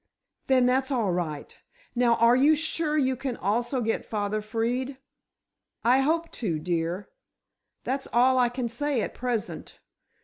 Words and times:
"Then 0.47 0.65
that's 0.65 0.89
all 0.89 1.11
right. 1.11 1.55
Now, 1.93 2.15
are 2.15 2.35
you 2.35 2.55
sure 2.55 2.97
you 2.97 3.15
can 3.15 3.37
also 3.37 3.81
get 3.81 4.03
father 4.03 4.41
freed?" 4.41 4.97
"I 5.83 5.99
hope 5.99 6.31
to, 6.41 6.57
dear. 6.57 7.09
That's 7.83 8.07
all 8.11 8.39
I 8.39 8.49
can 8.49 8.67
say 8.67 9.03
at 9.03 9.13
present. 9.13 9.79